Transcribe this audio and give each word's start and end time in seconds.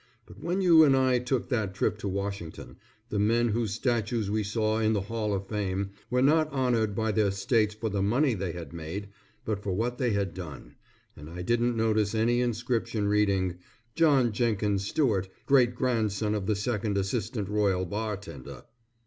But 0.25 0.39
when 0.39 0.61
you 0.61 0.83
and 0.83 0.97
I 0.97 1.19
took 1.19 1.49
that 1.49 1.75
trip 1.75 1.99
to 1.99 2.07
Washington, 2.07 2.77
the 3.09 3.19
men 3.19 3.49
whose 3.49 3.75
statues 3.75 4.31
we 4.31 4.41
saw 4.41 4.79
in 4.79 4.93
the 4.93 5.01
Hall 5.01 5.31
of 5.31 5.47
Fame, 5.47 5.91
were 6.09 6.23
not 6.23 6.51
honored 6.51 6.95
by 6.95 7.11
their 7.11 7.29
states 7.29 7.75
for 7.75 7.87
the 7.87 8.01
money 8.01 8.33
they 8.33 8.51
had 8.53 8.73
made, 8.73 9.09
but 9.45 9.61
for 9.61 9.73
what 9.73 9.99
they 9.99 10.09
had 10.13 10.33
done, 10.33 10.73
and 11.15 11.29
I 11.29 11.43
didn't 11.43 11.77
notice 11.77 12.15
any 12.15 12.41
inscription 12.41 13.07
reading, 13.07 13.59
"John 13.93 14.31
Jenkins 14.31 14.87
Stuart, 14.87 15.29
Great 15.45 15.75
grandson 15.75 16.33
of 16.33 16.47
the 16.47 16.55
Second 16.55 16.97
Assistant 16.97 17.47
Royal 17.47 17.85
Bartender." 17.85 18.63